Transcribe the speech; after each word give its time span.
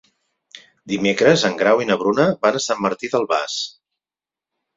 Dimecres 0.93 1.43
en 1.49 1.57
Grau 1.59 1.81
i 1.83 1.85
na 1.89 1.99
Bruna 2.05 2.25
van 2.47 2.59
a 2.61 2.63
Sant 2.69 2.81
Martí 2.87 3.11
d'Albars. 3.13 3.61